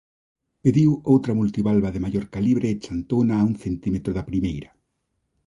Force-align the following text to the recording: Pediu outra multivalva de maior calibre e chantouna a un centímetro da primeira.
Pediu 0.63 0.91
outra 1.13 1.37
multivalva 1.39 1.89
de 1.93 2.03
maior 2.05 2.25
calibre 2.33 2.67
e 2.69 2.79
chantouna 2.83 3.33
a 3.37 3.45
un 3.49 3.53
centímetro 3.63 4.11
da 4.13 4.27
primeira. 4.31 4.69